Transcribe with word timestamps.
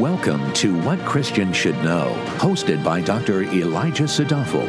Welcome 0.00 0.50
to 0.54 0.80
What 0.80 0.98
Christians 1.00 1.58
Should 1.58 1.76
Know, 1.84 2.14
hosted 2.38 2.82
by 2.82 3.02
Dr. 3.02 3.42
Elijah 3.42 4.04
Sadafel. 4.04 4.66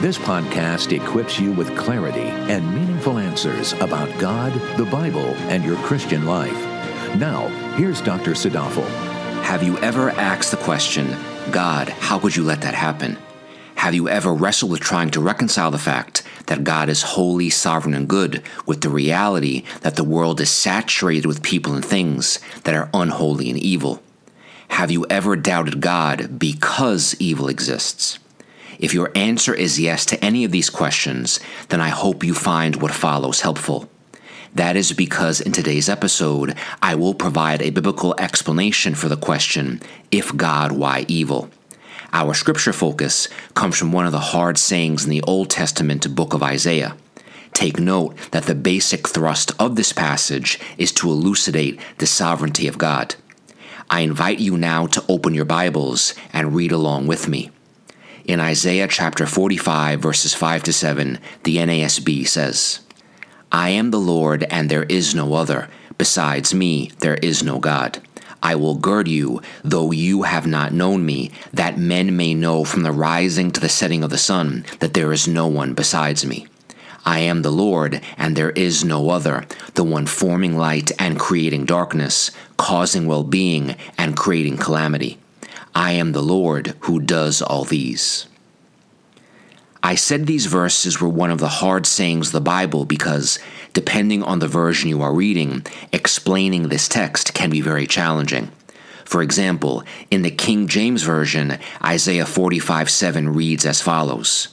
This 0.00 0.18
podcast 0.18 0.90
equips 0.90 1.38
you 1.38 1.52
with 1.52 1.78
clarity 1.78 2.26
and 2.50 2.74
meaningful 2.74 3.18
answers 3.18 3.72
about 3.74 4.18
God, 4.18 4.52
the 4.76 4.84
Bible, 4.86 5.28
and 5.46 5.62
your 5.62 5.76
Christian 5.76 6.26
life. 6.26 6.60
Now, 7.14 7.46
here's 7.76 8.00
Dr. 8.00 8.32
Sadafel. 8.32 8.84
Have 9.44 9.62
you 9.62 9.78
ever 9.78 10.10
asked 10.10 10.50
the 10.50 10.56
question, 10.56 11.16
God, 11.52 11.88
how 11.88 12.18
could 12.18 12.34
you 12.34 12.42
let 12.42 12.62
that 12.62 12.74
happen? 12.74 13.16
Have 13.76 13.94
you 13.94 14.08
ever 14.08 14.34
wrestled 14.34 14.72
with 14.72 14.80
trying 14.80 15.10
to 15.10 15.20
reconcile 15.20 15.70
the 15.70 15.78
fact 15.78 16.24
that 16.46 16.64
God 16.64 16.88
is 16.88 17.02
holy, 17.02 17.48
sovereign, 17.48 17.94
and 17.94 18.08
good 18.08 18.42
with 18.66 18.80
the 18.80 18.90
reality 18.90 19.62
that 19.82 19.94
the 19.94 20.02
world 20.02 20.40
is 20.40 20.50
saturated 20.50 21.26
with 21.26 21.44
people 21.44 21.74
and 21.74 21.84
things 21.84 22.40
that 22.64 22.74
are 22.74 22.90
unholy 22.92 23.48
and 23.50 23.58
evil? 23.60 24.02
Have 24.68 24.90
you 24.90 25.06
ever 25.08 25.36
doubted 25.36 25.80
God 25.80 26.38
because 26.38 27.14
evil 27.18 27.48
exists? 27.48 28.18
If 28.78 28.92
your 28.92 29.10
answer 29.14 29.54
is 29.54 29.78
yes 29.78 30.04
to 30.06 30.24
any 30.24 30.44
of 30.44 30.50
these 30.50 30.70
questions, 30.70 31.38
then 31.68 31.80
I 31.80 31.88
hope 31.90 32.24
you 32.24 32.34
find 32.34 32.76
what 32.76 32.92
follows 32.92 33.42
helpful. 33.42 33.88
That 34.54 34.76
is 34.76 34.92
because 34.92 35.40
in 35.40 35.52
today's 35.52 35.88
episode, 35.88 36.56
I 36.82 36.94
will 36.94 37.14
provide 37.14 37.62
a 37.62 37.70
biblical 37.70 38.14
explanation 38.18 38.94
for 38.94 39.08
the 39.08 39.16
question, 39.16 39.80
if 40.10 40.36
God, 40.36 40.72
why 40.72 41.04
evil? 41.08 41.50
Our 42.12 42.34
scripture 42.34 42.72
focus 42.72 43.28
comes 43.54 43.76
from 43.76 43.90
one 43.90 44.06
of 44.06 44.12
the 44.12 44.20
hard 44.20 44.56
sayings 44.56 45.04
in 45.04 45.10
the 45.10 45.22
Old 45.22 45.50
Testament 45.50 46.14
book 46.14 46.32
of 46.32 46.42
Isaiah. 46.42 46.96
Take 47.52 47.80
note 47.80 48.16
that 48.30 48.44
the 48.44 48.54
basic 48.54 49.08
thrust 49.08 49.50
of 49.58 49.74
this 49.74 49.92
passage 49.92 50.60
is 50.78 50.92
to 50.92 51.10
elucidate 51.10 51.80
the 51.98 52.06
sovereignty 52.06 52.68
of 52.68 52.78
God. 52.78 53.16
I 53.90 54.00
invite 54.00 54.38
you 54.38 54.56
now 54.56 54.86
to 54.86 55.04
open 55.08 55.34
your 55.34 55.44
Bibles 55.44 56.14
and 56.32 56.54
read 56.54 56.72
along 56.72 57.06
with 57.06 57.28
me. 57.28 57.50
In 58.24 58.40
Isaiah 58.40 58.88
chapter 58.88 59.26
45, 59.26 60.00
verses 60.00 60.32
5 60.32 60.62
to 60.64 60.72
7, 60.72 61.18
the 61.42 61.58
NASB 61.58 62.26
says, 62.26 62.80
I 63.52 63.68
am 63.68 63.90
the 63.90 64.00
Lord, 64.00 64.44
and 64.44 64.70
there 64.70 64.84
is 64.84 65.14
no 65.14 65.34
other. 65.34 65.68
Besides 65.98 66.54
me, 66.54 66.90
there 67.00 67.16
is 67.16 67.42
no 67.42 67.58
God. 67.58 68.00
I 68.42 68.54
will 68.56 68.74
gird 68.74 69.06
you, 69.06 69.42
though 69.62 69.90
you 69.90 70.22
have 70.22 70.46
not 70.46 70.72
known 70.72 71.04
me, 71.04 71.30
that 71.52 71.78
men 71.78 72.16
may 72.16 72.34
know 72.34 72.64
from 72.64 72.82
the 72.82 72.92
rising 72.92 73.50
to 73.52 73.60
the 73.60 73.68
setting 73.68 74.02
of 74.02 74.10
the 74.10 74.18
sun 74.18 74.64
that 74.80 74.94
there 74.94 75.12
is 75.12 75.28
no 75.28 75.46
one 75.46 75.74
besides 75.74 76.26
me. 76.26 76.46
I 77.06 77.18
am 77.18 77.42
the 77.42 77.52
Lord, 77.52 78.00
and 78.16 78.34
there 78.34 78.50
is 78.50 78.84
no 78.84 79.10
other, 79.10 79.46
the 79.74 79.84
one 79.84 80.06
forming 80.06 80.56
light 80.56 80.90
and 80.98 81.18
creating 81.18 81.66
darkness, 81.66 82.30
causing 82.56 83.06
well 83.06 83.24
being 83.24 83.76
and 83.98 84.16
creating 84.16 84.58
calamity. 84.58 85.18
I 85.74 85.92
am 85.92 86.12
the 86.12 86.22
Lord 86.22 86.74
who 86.80 87.00
does 87.00 87.42
all 87.42 87.64
these. 87.64 88.26
I 89.82 89.96
said 89.96 90.26
these 90.26 90.46
verses 90.46 91.00
were 91.00 91.08
one 91.08 91.30
of 91.30 91.40
the 91.40 91.60
hard 91.60 91.84
sayings 91.84 92.28
of 92.28 92.32
the 92.32 92.40
Bible 92.40 92.86
because, 92.86 93.38
depending 93.74 94.22
on 94.22 94.38
the 94.38 94.48
version 94.48 94.88
you 94.88 95.02
are 95.02 95.12
reading, 95.12 95.66
explaining 95.92 96.68
this 96.68 96.88
text 96.88 97.34
can 97.34 97.50
be 97.50 97.60
very 97.60 97.86
challenging. 97.86 98.50
For 99.04 99.20
example, 99.20 99.84
in 100.10 100.22
the 100.22 100.30
King 100.30 100.68
James 100.68 101.02
Version, 101.02 101.58
Isaiah 101.82 102.24
45 102.24 102.88
7 102.88 103.28
reads 103.34 103.66
as 103.66 103.82
follows 103.82 104.48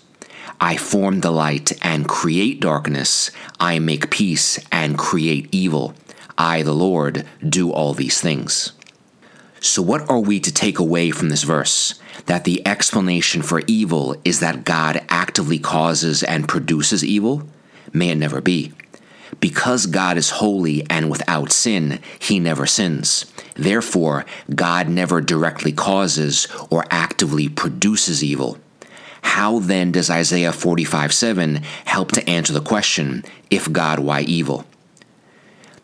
I 0.59 0.75
form 0.75 1.21
the 1.21 1.31
light 1.31 1.71
and 1.81 2.07
create 2.07 2.59
darkness. 2.59 3.31
I 3.59 3.79
make 3.79 4.11
peace 4.11 4.59
and 4.71 4.97
create 4.97 5.47
evil. 5.51 5.95
I, 6.41 6.63
the 6.63 6.73
Lord, 6.73 7.27
do 7.47 7.71
all 7.71 7.93
these 7.93 8.19
things. 8.19 8.71
So, 9.59 9.83
what 9.83 10.09
are 10.09 10.19
we 10.19 10.39
to 10.39 10.51
take 10.51 10.79
away 10.79 11.11
from 11.11 11.29
this 11.29 11.43
verse? 11.43 11.99
That 12.25 12.45
the 12.45 12.65
explanation 12.67 13.43
for 13.43 13.61
evil 13.67 14.15
is 14.25 14.39
that 14.39 14.65
God 14.65 15.05
actively 15.07 15.59
causes 15.59 16.23
and 16.23 16.49
produces 16.49 17.05
evil? 17.05 17.43
May 17.93 18.09
it 18.09 18.15
never 18.15 18.41
be. 18.41 18.73
Because 19.39 19.85
God 19.85 20.17
is 20.17 20.41
holy 20.41 20.83
and 20.89 21.11
without 21.11 21.51
sin, 21.51 21.99
he 22.17 22.39
never 22.39 22.65
sins. 22.65 23.31
Therefore, 23.53 24.25
God 24.55 24.89
never 24.89 25.21
directly 25.21 25.71
causes 25.71 26.47
or 26.71 26.85
actively 26.89 27.49
produces 27.49 28.23
evil. 28.23 28.57
How 29.21 29.59
then 29.59 29.91
does 29.91 30.09
Isaiah 30.09 30.51
45 30.51 31.13
7 31.13 31.57
help 31.85 32.13
to 32.13 32.27
answer 32.27 32.51
the 32.51 32.61
question, 32.61 33.23
if 33.51 33.71
God, 33.71 33.99
why 33.99 34.21
evil? 34.21 34.65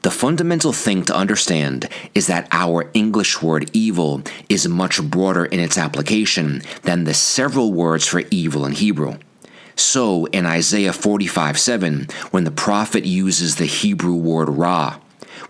The 0.08 0.12
fundamental 0.12 0.72
thing 0.72 1.04
to 1.04 1.14
understand 1.14 1.90
is 2.16 2.28
that 2.28 2.48
our 2.54 2.90
English 2.94 3.42
word 3.42 3.70
evil 3.74 4.22
is 4.48 4.66
much 4.66 5.04
broader 5.04 5.44
in 5.44 5.60
its 5.60 5.78
application 5.78 6.62
than 6.84 7.04
the 7.04 7.14
several 7.14 7.74
words 7.74 8.08
for 8.08 8.24
evil 8.32 8.66
in 8.66 8.72
Hebrew. 8.72 9.18
So, 9.76 10.24
in 10.28 10.46
Isaiah 10.46 10.94
45 10.94 11.60
7, 11.60 12.08
when 12.32 12.46
the 12.46 12.52
prophet 12.52 13.04
uses 13.04 13.58
the 13.58 13.66
Hebrew 13.66 14.16
word 14.16 14.48
ra, 14.48 14.98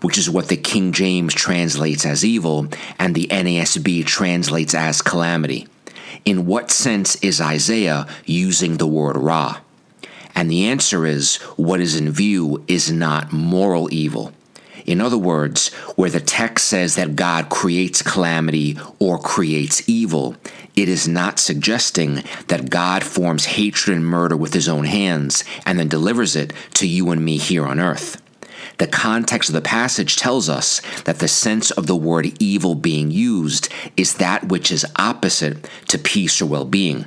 which 0.00 0.18
is 0.18 0.28
what 0.28 0.48
the 0.48 0.56
King 0.56 0.90
James 0.90 1.34
translates 1.34 2.04
as 2.04 2.24
evil 2.24 2.66
and 2.98 3.14
the 3.14 3.28
NASB 3.28 4.06
translates 4.06 4.74
as 4.74 5.02
calamity, 5.02 5.68
in 6.24 6.46
what 6.46 6.72
sense 6.72 7.14
is 7.22 7.40
Isaiah 7.40 8.08
using 8.26 8.78
the 8.78 8.88
word 8.88 9.16
Ra? 9.16 9.60
And 10.34 10.50
the 10.50 10.66
answer 10.66 11.06
is 11.06 11.36
what 11.56 11.80
is 11.80 11.94
in 11.94 12.10
view 12.10 12.64
is 12.66 12.90
not 12.90 13.32
moral 13.32 13.88
evil. 13.92 14.32
In 14.88 15.02
other 15.02 15.18
words, 15.18 15.68
where 15.96 16.08
the 16.08 16.18
text 16.18 16.66
says 16.66 16.94
that 16.94 17.14
God 17.14 17.50
creates 17.50 18.00
calamity 18.00 18.78
or 18.98 19.18
creates 19.18 19.86
evil, 19.86 20.34
it 20.76 20.88
is 20.88 21.06
not 21.06 21.38
suggesting 21.38 22.22
that 22.46 22.70
God 22.70 23.04
forms 23.04 23.44
hatred 23.44 23.94
and 23.94 24.06
murder 24.06 24.34
with 24.34 24.54
his 24.54 24.66
own 24.66 24.84
hands 24.84 25.44
and 25.66 25.78
then 25.78 25.88
delivers 25.88 26.34
it 26.34 26.54
to 26.72 26.88
you 26.88 27.10
and 27.10 27.22
me 27.22 27.36
here 27.36 27.66
on 27.66 27.78
earth. 27.78 28.22
The 28.78 28.86
context 28.86 29.50
of 29.50 29.54
the 29.54 29.60
passage 29.60 30.16
tells 30.16 30.48
us 30.48 30.80
that 31.02 31.18
the 31.18 31.28
sense 31.28 31.70
of 31.70 31.86
the 31.86 31.94
word 31.94 32.32
evil 32.40 32.74
being 32.74 33.10
used 33.10 33.68
is 33.94 34.14
that 34.14 34.48
which 34.48 34.72
is 34.72 34.86
opposite 34.96 35.68
to 35.88 35.98
peace 35.98 36.40
or 36.40 36.46
well 36.46 36.64
being. 36.64 37.04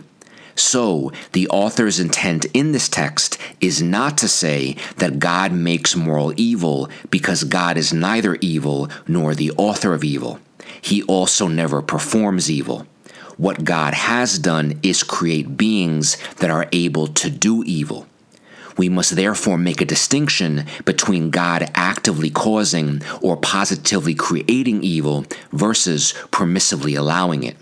So, 0.53 1.11
the 1.31 1.47
author's 1.47 1.99
intent 1.99 2.45
in 2.53 2.73
this 2.73 2.89
text 2.89 3.37
is 3.61 3.81
not 3.81 4.17
to 4.17 4.27
say 4.27 4.75
that 4.97 5.19
God 5.19 5.51
makes 5.51 5.95
moral 5.95 6.33
evil 6.35 6.89
because 7.09 7.43
God 7.43 7.77
is 7.77 7.93
neither 7.93 8.35
evil 8.41 8.89
nor 9.07 9.35
the 9.35 9.51
author 9.51 9.93
of 9.93 10.03
evil. 10.03 10.39
He 10.81 11.03
also 11.03 11.47
never 11.47 11.81
performs 11.81 12.49
evil. 12.49 12.87
What 13.37 13.63
God 13.63 13.93
has 13.93 14.37
done 14.37 14.79
is 14.83 15.03
create 15.03 15.57
beings 15.57 16.17
that 16.35 16.49
are 16.49 16.67
able 16.71 17.07
to 17.07 17.29
do 17.29 17.63
evil. 17.63 18.07
We 18.77 18.89
must 18.89 19.15
therefore 19.15 19.57
make 19.57 19.81
a 19.81 19.85
distinction 19.85 20.65
between 20.85 21.29
God 21.29 21.69
actively 21.75 22.29
causing 22.29 23.01
or 23.21 23.37
positively 23.37 24.15
creating 24.15 24.83
evil 24.83 25.25
versus 25.51 26.13
permissively 26.31 26.97
allowing 26.97 27.43
it. 27.43 27.57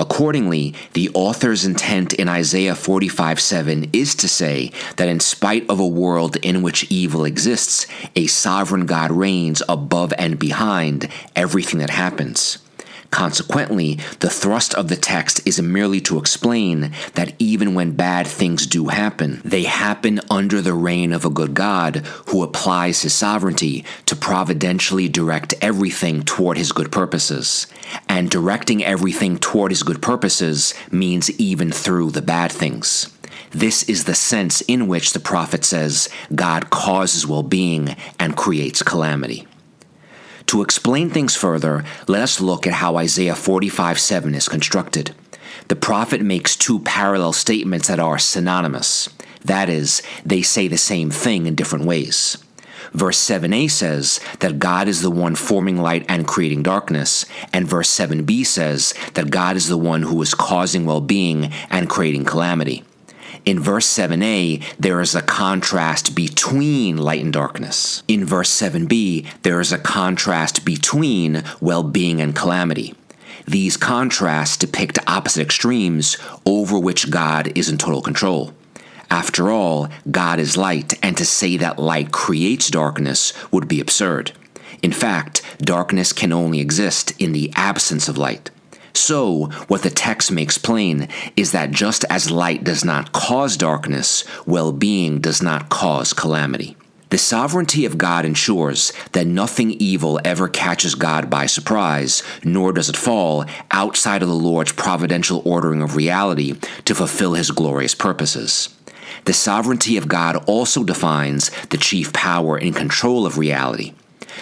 Accordingly, 0.00 0.74
the 0.94 1.10
author's 1.12 1.66
intent 1.66 2.14
in 2.14 2.26
Isaiah 2.26 2.74
45 2.74 3.38
7 3.38 3.90
is 3.92 4.14
to 4.14 4.28
say 4.28 4.72
that 4.96 5.10
in 5.10 5.20
spite 5.20 5.68
of 5.68 5.78
a 5.78 5.86
world 5.86 6.36
in 6.36 6.62
which 6.62 6.90
evil 6.90 7.26
exists, 7.26 7.86
a 8.16 8.26
sovereign 8.26 8.86
God 8.86 9.12
reigns 9.12 9.62
above 9.68 10.14
and 10.16 10.38
behind 10.38 11.10
everything 11.36 11.80
that 11.80 11.90
happens. 11.90 12.58
Consequently, 13.10 13.98
the 14.20 14.30
thrust 14.30 14.72
of 14.74 14.88
the 14.88 14.96
text 14.96 15.46
is 15.46 15.60
merely 15.60 16.00
to 16.02 16.18
explain 16.18 16.92
that 17.14 17.34
even 17.38 17.74
when 17.74 17.92
bad 17.92 18.26
things 18.26 18.66
do 18.66 18.88
happen, 18.88 19.42
they 19.44 19.64
happen 19.64 20.20
under 20.30 20.60
the 20.60 20.74
reign 20.74 21.12
of 21.12 21.24
a 21.24 21.30
good 21.30 21.54
God 21.54 21.96
who 22.28 22.42
applies 22.42 23.02
his 23.02 23.12
sovereignty 23.12 23.84
to 24.06 24.14
providentially 24.14 25.08
direct 25.08 25.54
everything 25.60 26.22
toward 26.22 26.56
his 26.56 26.72
good 26.72 26.92
purposes. 26.92 27.66
And 28.08 28.30
directing 28.30 28.84
everything 28.84 29.38
toward 29.38 29.72
his 29.72 29.82
good 29.82 30.00
purposes 30.00 30.74
means 30.92 31.30
even 31.32 31.72
through 31.72 32.12
the 32.12 32.22
bad 32.22 32.52
things. 32.52 33.12
This 33.50 33.82
is 33.88 34.04
the 34.04 34.14
sense 34.14 34.60
in 34.62 34.86
which 34.86 35.12
the 35.12 35.20
prophet 35.20 35.64
says 35.64 36.08
God 36.32 36.70
causes 36.70 37.26
well 37.26 37.42
being 37.42 37.96
and 38.20 38.36
creates 38.36 38.82
calamity. 38.82 39.46
To 40.50 40.62
explain 40.62 41.10
things 41.10 41.36
further, 41.36 41.84
let 42.08 42.22
us 42.22 42.40
look 42.40 42.66
at 42.66 42.72
how 42.72 42.96
Isaiah 42.96 43.36
45 43.36 44.00
7 44.00 44.34
is 44.34 44.48
constructed. 44.48 45.14
The 45.68 45.76
prophet 45.76 46.22
makes 46.22 46.56
two 46.56 46.80
parallel 46.80 47.32
statements 47.32 47.86
that 47.86 48.00
are 48.00 48.18
synonymous. 48.18 49.10
That 49.44 49.68
is, 49.68 50.02
they 50.26 50.42
say 50.42 50.66
the 50.66 50.76
same 50.76 51.12
thing 51.12 51.46
in 51.46 51.54
different 51.54 51.84
ways. 51.84 52.36
Verse 52.92 53.16
7a 53.16 53.70
says 53.70 54.18
that 54.40 54.58
God 54.58 54.88
is 54.88 55.02
the 55.02 55.10
one 55.12 55.36
forming 55.36 55.76
light 55.76 56.04
and 56.08 56.26
creating 56.26 56.64
darkness, 56.64 57.26
and 57.52 57.68
verse 57.68 57.88
7b 57.88 58.44
says 58.44 58.92
that 59.14 59.30
God 59.30 59.54
is 59.54 59.68
the 59.68 59.78
one 59.78 60.02
who 60.02 60.20
is 60.20 60.34
causing 60.34 60.84
well 60.84 61.00
being 61.00 61.52
and 61.70 61.88
creating 61.88 62.24
calamity. 62.24 62.82
In 63.44 63.58
verse 63.58 63.86
7a, 63.86 64.62
there 64.78 65.00
is 65.00 65.14
a 65.14 65.22
contrast 65.22 66.14
between 66.14 66.98
light 66.98 67.22
and 67.22 67.32
darkness. 67.32 68.02
In 68.06 68.24
verse 68.24 68.50
7b, 68.50 69.26
there 69.42 69.60
is 69.60 69.72
a 69.72 69.78
contrast 69.78 70.64
between 70.64 71.42
well 71.60 71.82
being 71.82 72.20
and 72.20 72.36
calamity. 72.36 72.94
These 73.46 73.78
contrasts 73.78 74.58
depict 74.58 74.98
opposite 75.06 75.42
extremes 75.42 76.18
over 76.44 76.78
which 76.78 77.10
God 77.10 77.56
is 77.56 77.70
in 77.70 77.78
total 77.78 78.02
control. 78.02 78.52
After 79.10 79.50
all, 79.50 79.88
God 80.10 80.38
is 80.38 80.56
light, 80.56 80.98
and 81.02 81.16
to 81.16 81.24
say 81.24 81.56
that 81.56 81.78
light 81.78 82.12
creates 82.12 82.70
darkness 82.70 83.32
would 83.50 83.66
be 83.66 83.80
absurd. 83.80 84.32
In 84.82 84.92
fact, 84.92 85.42
darkness 85.58 86.12
can 86.12 86.32
only 86.32 86.60
exist 86.60 87.12
in 87.18 87.32
the 87.32 87.52
absence 87.56 88.08
of 88.08 88.18
light. 88.18 88.50
So, 89.00 89.46
what 89.66 89.82
the 89.82 89.88
text 89.88 90.30
makes 90.30 90.58
plain 90.58 91.08
is 91.34 91.52
that 91.52 91.70
just 91.70 92.04
as 92.10 92.30
light 92.30 92.64
does 92.64 92.84
not 92.84 93.12
cause 93.12 93.56
darkness, 93.56 94.24
well 94.44 94.72
being 94.72 95.20
does 95.20 95.42
not 95.42 95.70
cause 95.70 96.12
calamity. 96.12 96.76
The 97.08 97.16
sovereignty 97.16 97.86
of 97.86 97.96
God 97.96 98.26
ensures 98.26 98.92
that 99.12 99.26
nothing 99.26 99.70
evil 99.70 100.20
ever 100.22 100.48
catches 100.48 100.94
God 100.94 101.30
by 101.30 101.46
surprise, 101.46 102.22
nor 102.44 102.74
does 102.74 102.90
it 102.90 102.96
fall 102.96 103.46
outside 103.70 104.22
of 104.22 104.28
the 104.28 104.34
Lord's 104.34 104.72
providential 104.72 105.40
ordering 105.46 105.80
of 105.80 105.96
reality 105.96 106.52
to 106.84 106.94
fulfill 106.94 107.32
his 107.32 107.50
glorious 107.50 107.94
purposes. 107.94 108.68
The 109.24 109.32
sovereignty 109.32 109.96
of 109.96 110.08
God 110.08 110.44
also 110.46 110.84
defines 110.84 111.50
the 111.70 111.78
chief 111.78 112.12
power 112.12 112.58
in 112.58 112.74
control 112.74 113.24
of 113.24 113.38
reality. 113.38 113.94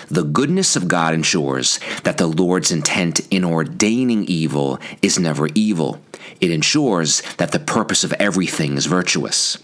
The 0.09 0.25
goodness 0.25 0.77
of 0.77 0.89
God 0.89 1.15
ensures 1.15 1.81
that 2.05 2.19
the 2.19 2.27
Lord's 2.27 2.71
intent 2.71 3.21
in 3.31 3.45
ordaining 3.45 4.25
evil 4.25 4.79
is 5.03 5.19
never 5.19 5.49
evil. 5.55 6.01
It 6.41 6.51
ensures 6.51 7.23
that 7.39 7.53
the 7.53 7.59
purpose 7.59 8.05
of 8.05 8.13
everything 8.15 8.77
is 8.77 8.87
virtuous. 8.87 9.59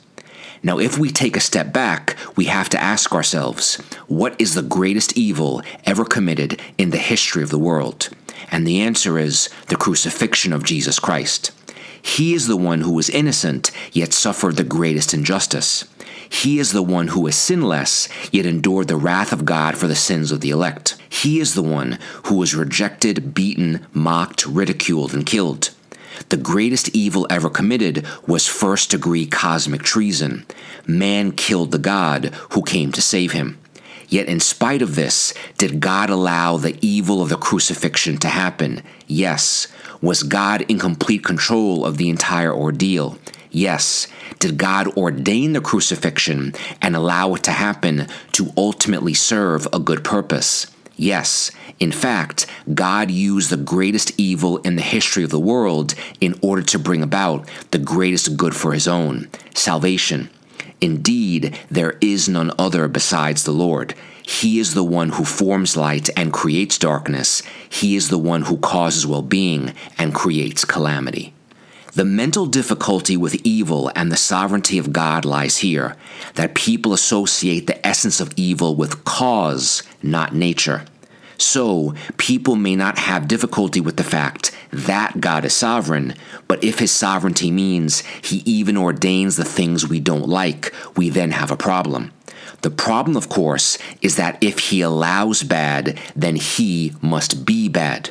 Now, 0.63 0.79
if 0.79 0.99
we 0.99 1.11
take 1.11 1.37
a 1.37 1.41
step 1.41 1.73
back, 1.75 2.17
we 2.37 2.47
have 2.47 2.71
to 2.71 2.83
ask 2.83 3.13
ourselves 3.13 3.77
what 4.07 4.35
is 4.41 4.55
the 4.55 4.63
greatest 4.63 5.17
evil 5.17 5.63
ever 5.85 6.07
committed 6.07 6.61
in 6.79 6.91
the 6.91 6.97
history 6.97 7.43
of 7.43 7.51
the 7.51 7.59
world? 7.59 8.09
And 8.51 8.67
the 8.67 8.81
answer 8.81 9.19
is 9.19 9.51
the 9.67 9.77
crucifixion 9.77 10.53
of 10.53 10.65
Jesus 10.65 10.99
Christ. 10.99 11.51
He 12.01 12.35
is 12.35 12.47
the 12.47 12.57
one 12.57 12.81
who 12.83 12.93
was 12.93 13.11
innocent, 13.11 13.71
yet 13.93 14.13
suffered 14.13 14.57
the 14.57 14.65
greatest 14.65 15.13
injustice. 15.15 15.85
He 16.29 16.59
is 16.59 16.73
the 16.73 16.83
one 16.83 17.09
who 17.09 17.21
was 17.21 17.37
sinless, 17.37 18.09
yet 18.33 18.47
endured 18.47 18.89
the 18.89 18.97
wrath 18.97 19.33
of 19.33 19.45
God 19.45 19.77
for 19.77 19.87
the 19.87 19.95
sins 19.95 20.33
of 20.33 20.41
the 20.41 20.51
elect. 20.51 20.97
He 21.09 21.41
is 21.41 21.55
the 21.55 21.63
one 21.63 21.99
who 22.25 22.37
was 22.37 22.55
rejected, 22.55 23.35
beaten, 23.35 23.87
mocked, 23.93 24.47
ridiculed, 24.47 25.15
and 25.15 25.25
killed. 25.25 25.71
The 26.29 26.37
greatest 26.37 26.95
evil 26.95 27.27
ever 27.29 27.51
committed 27.51 28.07
was 28.27 28.47
first 28.47 28.91
degree 28.91 29.27
cosmic 29.27 29.83
treason. 29.83 30.47
Man 30.87 31.33
killed 31.33 31.71
the 31.71 31.79
God 31.79 32.27
who 32.51 32.63
came 32.63 32.93
to 32.93 33.03
save 33.03 33.33
him. 33.33 33.59
Yet, 34.09 34.29
in 34.29 34.39
spite 34.41 34.83
of 34.83 34.95
this, 34.95 35.35
did 35.59 35.81
God 35.81 36.11
allow 36.11 36.57
the 36.57 36.77
evil 36.81 37.23
of 37.23 37.31
the 37.31 37.37
crucifixion 37.37 38.19
to 38.19 38.29
happen? 38.29 38.83
Yes. 39.07 39.67
Was 40.01 40.23
God 40.23 40.63
in 40.63 40.79
complete 40.79 41.25
control 41.25 41.85
of 41.85 41.97
the 41.97 42.09
entire 42.09 42.55
ordeal? 42.55 43.19
Yes. 43.55 44.09
Did 44.41 44.59
God 44.59 44.97
ordain 44.97 45.53
the 45.53 45.61
crucifixion 45.61 46.55
and 46.83 46.97
allow 46.97 47.35
it 47.35 47.45
to 47.45 47.53
happen 47.53 48.09
to 48.33 48.53
ultimately 48.57 49.15
serve 49.15 49.69
a 49.73 49.79
good 49.79 50.03
purpose? 50.03 50.67
Yes. 50.97 51.53
In 51.79 51.93
fact, 51.93 52.47
God 52.75 53.13
used 53.13 53.51
the 53.51 53.57
greatest 53.57 54.13
evil 54.19 54.59
in 54.59 54.75
the 54.75 54.83
history 54.83 55.23
of 55.23 55.31
the 55.31 55.39
world 55.39 55.95
in 56.21 56.37
order 56.43 56.63
to 56.63 56.81
bring 56.81 57.01
about 57.01 57.49
the 57.71 57.79
greatest 57.79 58.37
good 58.37 58.57
for 58.57 58.73
his 58.73 58.89
own 58.89 59.29
salvation. 59.55 60.31
Indeed, 60.81 61.57
there 61.71 61.97
is 62.01 62.29
none 62.29 62.51
other 62.59 62.89
besides 62.89 63.45
the 63.45 63.53
Lord. 63.53 63.95
He 64.23 64.59
is 64.59 64.75
the 64.75 64.83
one 64.83 65.11
who 65.11 65.25
forms 65.25 65.77
light 65.77 66.11
and 66.17 66.33
creates 66.33 66.77
darkness. 66.77 67.43
He 67.69 67.95
is 67.95 68.09
the 68.09 68.19
one 68.19 68.43
who 68.43 68.57
causes 68.57 69.07
well 69.07 69.23
being 69.23 69.75
and 69.97 70.13
creates 70.13 70.65
calamity. 70.65 71.35
The 71.95 72.05
mental 72.05 72.47
difficulty 72.47 73.17
with 73.17 73.41
evil 73.45 73.89
and 73.95 74.11
the 74.11 74.17
sovereignty 74.17 74.79
of 74.79 74.93
God 74.93 75.25
lies 75.25 75.59
here 75.59 75.95
that 76.35 76.57
people 76.57 76.93
associate 76.93 77.69
the 77.69 77.87
essence 77.87 78.21
of 78.21 78.33
evil 78.35 78.75
with 78.75 79.05
cause, 79.05 79.85
not 80.03 80.35
nature. 80.35 80.87
So, 81.39 81.95
people 82.17 82.57
may 82.57 82.75
not 82.75 82.99
have 82.99 83.29
difficulty 83.29 83.81
with 83.81 83.97
the 83.97 84.03
fact 84.03 84.51
that 84.73 85.21
God 85.21 85.45
is 85.45 85.55
sovereign, 85.55 86.15
but 86.49 86.65
if 86.65 86.81
his 86.81 86.91
sovereignty 86.91 87.53
means 87.53 88.01
he 88.23 88.39
even 88.39 88.77
ordains 88.77 89.37
the 89.37 89.45
things 89.45 89.89
we 89.89 90.01
don't 90.01 90.29
like, 90.29 90.75
we 90.97 91.11
then 91.11 91.31
have 91.31 91.53
a 91.53 91.57
problem. 91.57 92.11
The 92.63 92.71
problem, 92.71 93.17
of 93.17 93.29
course, 93.29 93.79
is 94.03 94.17
that 94.17 94.43
if 94.43 94.59
he 94.59 94.81
allows 94.81 95.45
bad, 95.45 96.01
then 96.17 96.35
he 96.35 96.93
must 97.01 97.47
be 97.47 97.69
bad. 97.69 98.11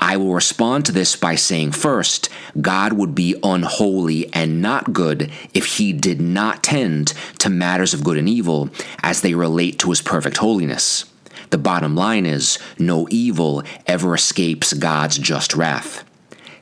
I 0.00 0.16
will 0.16 0.32
respond 0.32 0.86
to 0.86 0.92
this 0.92 1.16
by 1.16 1.34
saying 1.34 1.72
first, 1.72 2.28
God 2.60 2.92
would 2.92 3.14
be 3.14 3.34
unholy 3.42 4.32
and 4.32 4.62
not 4.62 4.92
good 4.92 5.30
if 5.52 5.76
he 5.76 5.92
did 5.92 6.20
not 6.20 6.62
tend 6.62 7.14
to 7.38 7.50
matters 7.50 7.94
of 7.94 8.04
good 8.04 8.16
and 8.16 8.28
evil 8.28 8.70
as 9.02 9.20
they 9.20 9.34
relate 9.34 9.78
to 9.80 9.90
his 9.90 10.00
perfect 10.00 10.36
holiness. 10.36 11.04
The 11.50 11.58
bottom 11.58 11.96
line 11.96 12.26
is 12.26 12.58
no 12.78 13.08
evil 13.10 13.62
ever 13.86 14.14
escapes 14.14 14.72
God's 14.72 15.18
just 15.18 15.54
wrath. 15.56 16.04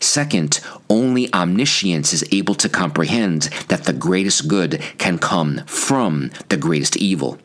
Second, 0.00 0.60
only 0.88 1.32
omniscience 1.34 2.12
is 2.12 2.24
able 2.30 2.54
to 2.56 2.68
comprehend 2.68 3.42
that 3.68 3.84
the 3.84 3.92
greatest 3.92 4.48
good 4.48 4.82
can 4.98 5.18
come 5.18 5.62
from 5.66 6.30
the 6.48 6.56
greatest 6.56 6.96
evil. 6.96 7.38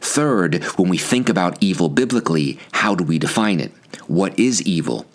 Third, 0.00 0.62
when 0.76 0.88
we 0.88 0.98
think 0.98 1.28
about 1.28 1.58
evil 1.60 1.88
biblically, 1.88 2.58
how 2.72 2.94
do 2.94 3.02
we 3.02 3.18
define 3.18 3.60
it? 3.60 3.72
What 4.06 4.38
is 4.38 4.62
evil? 4.62 5.06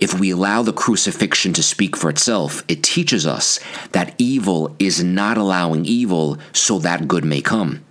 If 0.00 0.18
we 0.18 0.30
allow 0.30 0.62
the 0.62 0.72
crucifixion 0.72 1.52
to 1.54 1.62
speak 1.62 1.96
for 1.96 2.10
itself, 2.10 2.62
it 2.68 2.82
teaches 2.82 3.26
us 3.26 3.60
that 3.92 4.14
evil 4.18 4.74
is 4.78 5.02
not 5.02 5.36
allowing 5.36 5.84
evil 5.84 6.38
so 6.52 6.78
that 6.80 7.08
good 7.08 7.24
may 7.24 7.40
come. 7.40 7.84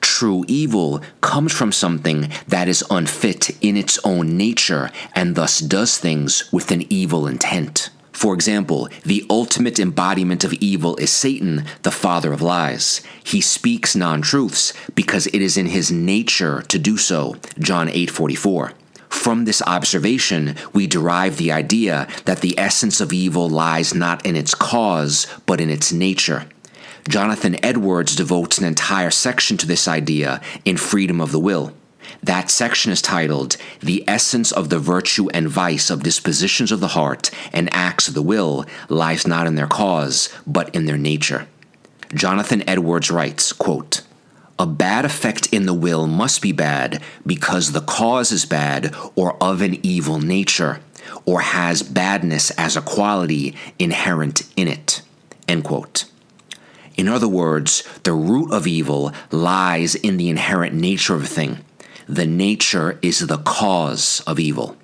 True 0.00 0.44
evil 0.46 1.00
comes 1.20 1.52
from 1.52 1.72
something 1.72 2.30
that 2.46 2.68
is 2.68 2.84
unfit 2.90 3.50
in 3.60 3.76
its 3.76 3.98
own 4.04 4.36
nature 4.36 4.90
and 5.14 5.34
thus 5.34 5.58
does 5.58 5.98
things 5.98 6.50
with 6.52 6.70
an 6.70 6.84
evil 6.90 7.26
intent. 7.26 7.90
For 8.12 8.34
example, 8.34 8.88
the 9.04 9.24
ultimate 9.30 9.78
embodiment 9.78 10.42
of 10.42 10.52
evil 10.54 10.96
is 10.96 11.10
Satan, 11.10 11.64
the 11.82 11.92
father 11.92 12.32
of 12.32 12.42
lies. 12.42 13.00
He 13.22 13.40
speaks 13.40 13.94
non-truths 13.94 14.72
because 14.94 15.28
it 15.28 15.40
is 15.40 15.56
in 15.56 15.66
his 15.66 15.92
nature 15.92 16.62
to 16.62 16.78
do 16.80 16.96
so. 16.96 17.36
John 17.60 17.88
8:44. 17.88 18.72
From 19.08 19.44
this 19.44 19.62
observation, 19.62 20.56
we 20.72 20.86
derive 20.86 21.36
the 21.36 21.52
idea 21.52 22.08
that 22.24 22.40
the 22.40 22.58
essence 22.58 23.00
of 23.00 23.12
evil 23.12 23.48
lies 23.48 23.94
not 23.94 24.24
in 24.24 24.36
its 24.36 24.54
cause, 24.54 25.26
but 25.46 25.60
in 25.60 25.70
its 25.70 25.92
nature. 25.92 26.46
Jonathan 27.08 27.62
Edwards 27.64 28.14
devotes 28.14 28.58
an 28.58 28.66
entire 28.66 29.10
section 29.10 29.56
to 29.56 29.66
this 29.66 29.88
idea 29.88 30.40
in 30.64 30.76
Freedom 30.76 31.20
of 31.20 31.32
the 31.32 31.40
Will. 31.40 31.72
That 32.22 32.50
section 32.50 32.92
is 32.92 33.02
titled 33.02 33.56
The 33.80 34.04
Essence 34.06 34.52
of 34.52 34.68
the 34.68 34.78
Virtue 34.78 35.28
and 35.30 35.48
Vice 35.48 35.90
of 35.90 36.02
Dispositions 36.02 36.72
of 36.72 36.80
the 36.80 36.88
Heart 36.88 37.30
and 37.52 37.72
Acts 37.72 38.08
of 38.08 38.14
the 38.14 38.22
Will 38.22 38.64
Lies 38.88 39.26
Not 39.26 39.46
in 39.46 39.54
Their 39.54 39.66
Cause, 39.66 40.28
but 40.46 40.74
in 40.74 40.86
Their 40.86 40.98
Nature. 40.98 41.46
Jonathan 42.14 42.66
Edwards 42.68 43.10
writes, 43.10 43.52
quote, 43.52 44.02
a 44.58 44.66
bad 44.66 45.04
effect 45.04 45.48
in 45.52 45.66
the 45.66 45.74
will 45.74 46.06
must 46.06 46.42
be 46.42 46.52
bad 46.52 47.00
because 47.24 47.72
the 47.72 47.80
cause 47.80 48.32
is 48.32 48.44
bad 48.44 48.94
or 49.14 49.40
of 49.42 49.62
an 49.62 49.78
evil 49.84 50.18
nature, 50.18 50.80
or 51.24 51.40
has 51.40 51.82
badness 51.82 52.50
as 52.52 52.76
a 52.76 52.82
quality 52.82 53.54
inherent 53.78 54.42
in 54.56 54.68
it. 54.68 55.02
End 55.46 55.64
quote. 55.64 56.04
In 56.96 57.08
other 57.08 57.28
words, 57.28 57.84
the 58.02 58.12
root 58.12 58.52
of 58.52 58.66
evil 58.66 59.12
lies 59.30 59.94
in 59.94 60.16
the 60.16 60.28
inherent 60.28 60.74
nature 60.74 61.14
of 61.14 61.22
a 61.22 61.26
thing. 61.26 61.58
The 62.08 62.26
nature 62.26 62.98
is 63.02 63.20
the 63.20 63.38
cause 63.38 64.20
of 64.26 64.40
evil. 64.40 64.76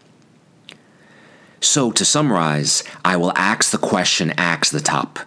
So, 1.60 1.90
to 1.90 2.04
summarize, 2.04 2.84
I 3.04 3.16
will 3.16 3.32
ask 3.36 3.70
the 3.70 3.78
question 3.78 4.34
ask 4.36 4.70
the 4.70 4.80
top 4.80 5.18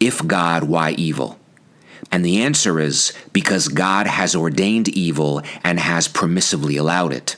If 0.00 0.26
God, 0.26 0.64
why 0.64 0.92
evil? 0.92 1.38
And 2.14 2.24
the 2.24 2.42
answer 2.42 2.78
is 2.78 3.12
because 3.32 3.66
God 3.66 4.06
has 4.06 4.36
ordained 4.36 4.86
evil 4.86 5.42
and 5.64 5.80
has 5.80 6.06
permissively 6.06 6.78
allowed 6.78 7.12
it. 7.12 7.34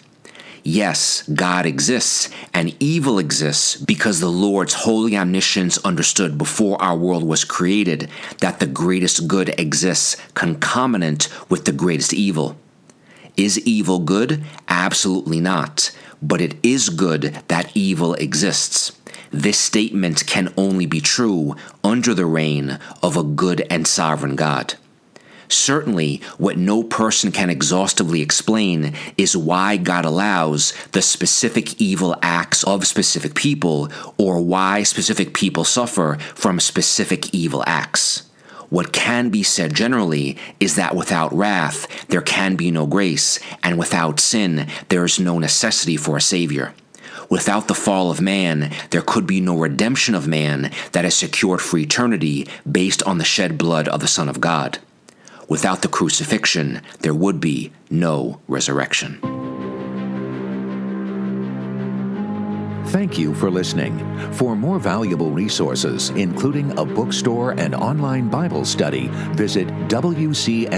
Yes, 0.63 1.27
God 1.29 1.65
exists, 1.65 2.29
and 2.53 2.77
evil 2.79 3.19
exists 3.19 3.77
because 3.77 4.21
the 4.21 4.29
Lord's 4.29 4.75
holy 4.75 5.17
omniscience 5.17 5.79
understood 5.79 6.37
before 6.37 6.77
our 6.83 6.95
world 6.95 7.25
was 7.25 7.43
created 7.43 8.11
that 8.41 8.61
the 8.61 8.67
greatest 8.67 9.27
good 9.27 9.59
exists 9.59 10.15
concomitant 10.35 11.31
with 11.49 11.65
the 11.65 11.73
greatest 11.73 12.13
evil. 12.13 12.59
Is 13.35 13.59
evil 13.61 14.01
good? 14.01 14.45
Absolutely 14.69 15.41
not. 15.41 15.91
But 16.21 16.43
it 16.43 16.55
is 16.63 16.91
good 16.91 17.41
that 17.49 17.75
evil 17.75 18.13
exists. 18.13 18.93
This 19.31 19.59
statement 19.59 20.27
can 20.27 20.53
only 20.57 20.87
be 20.87 21.01
true 21.01 21.57
under 21.83 22.15
the 22.15 22.27
reign 22.27 22.79
of 23.03 23.17
a 23.17 23.23
good 23.23 23.67
and 23.71 23.87
sovereign 23.87 24.37
God. 24.37 24.75
Certainly, 25.49 26.21
what 26.39 26.59
no 26.59 26.83
person 26.83 27.31
can 27.31 27.51
exhaustively 27.51 28.21
explain 28.21 28.95
is 29.17 29.37
why 29.37 29.77
God 29.77 30.05
allows 30.05 30.73
the 30.93 31.03
specific 31.03 31.81
evil 31.81 32.17
acts 32.21 32.65
of 32.65 32.87
specific 32.87 33.35
people 33.35 33.91
or 34.19 34.41
why 34.41 34.83
specific 34.83 35.35
people 35.35 35.65
suffer 35.65 36.19
from 36.35 36.59
specific 36.59 37.33
evil 37.33 37.63
acts. 37.67 38.25
What 38.69 38.93
can 38.93 39.31
be 39.31 39.45
said 39.45 39.75
generally 39.75 40.37
is 40.59 40.75
that 40.75 40.97
without 40.97 41.33
wrath, 41.33 42.07
there 42.09 42.23
can 42.23 42.57
be 42.57 42.73
no 42.73 42.85
grace, 42.85 43.39
and 43.63 43.79
without 43.79 44.19
sin, 44.19 44.67
there 44.89 45.05
is 45.05 45.21
no 45.21 45.39
necessity 45.39 45.97
for 45.97 46.17
a 46.17 46.21
Savior. 46.21 46.75
Without 47.29 47.67
the 47.67 47.75
fall 47.75 48.11
of 48.11 48.21
man, 48.21 48.73
there 48.91 49.03
could 49.03 49.27
be 49.27 49.41
no 49.41 49.57
redemption 49.57 50.15
of 50.15 50.29
man 50.29 50.71
that 50.93 51.05
is 51.05 51.15
secured 51.15 51.61
for 51.61 51.79
eternity 51.79 52.47
based 52.71 53.03
on 53.03 53.19
the 53.19 53.25
shed 53.25 53.59
blood 53.59 53.89
of 53.89 54.01
the 54.01 54.09
Son 54.09 54.29
of 54.29 54.41
God. 54.41 54.79
Without 55.49 55.83
the 55.83 55.89
crucifixion, 55.89 56.81
there 57.01 57.15
would 57.15 57.41
be 57.41 57.73
no 57.91 58.41
resurrection. 58.49 59.21
Thank 62.87 63.19
you 63.19 63.35
for 63.35 63.51
listening. 63.51 63.99
For 64.33 64.55
more 64.55 64.79
valuable 64.79 65.31
resources, 65.33 66.11
including 66.11 66.79
a 66.79 66.85
bookstore 66.85 67.51
and 67.53 67.75
online 67.75 68.29
Bible 68.29 68.65
study, 68.65 69.09
visit 69.35 69.67
WCSK.org. 69.89 70.77